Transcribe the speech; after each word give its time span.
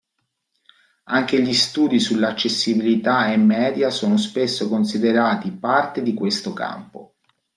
Anche 1.09 1.39
gli 1.43 1.53
studi 1.53 1.99
sull’accessibilità 1.99 3.17
ai 3.19 3.37
media 3.37 3.91
sono 3.91 4.17
spesso 4.17 4.67
considerati 4.67 5.51
parte 5.51 6.01
di 6.01 6.15
questo 6.15 6.53
campo. 6.53 7.13